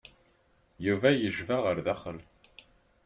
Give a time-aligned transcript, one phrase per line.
[0.85, 2.19] Yuba yejba ɣer daxel.